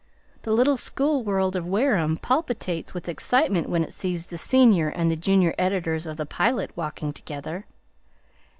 The 0.41 0.51
little 0.51 0.77
school 0.77 1.23
world 1.23 1.55
of 1.55 1.67
Wareham 1.67 2.17
palpitates 2.17 2.91
with 2.91 3.07
excitement 3.07 3.69
when 3.69 3.83
it 3.83 3.93
sees 3.93 4.25
the 4.25 4.35
senior 4.39 4.87
and 4.89 5.11
the 5.11 5.15
junior 5.15 5.53
editors 5.59 6.07
of 6.07 6.17
The 6.17 6.25
Pilot 6.25 6.75
walking 6.75 7.13
together!" 7.13 7.67